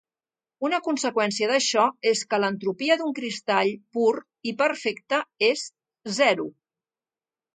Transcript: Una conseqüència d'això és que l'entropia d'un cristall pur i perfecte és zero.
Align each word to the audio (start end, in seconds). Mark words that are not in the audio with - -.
Una 0.67 0.77
conseqüència 0.85 1.49
d'això 1.51 1.83
és 2.11 2.23
que 2.31 2.39
l'entropia 2.43 2.97
d'un 3.01 3.13
cristall 3.19 3.71
pur 3.97 4.09
i 4.53 4.53
perfecte 4.63 5.19
és 5.51 5.67
zero. 6.19 6.47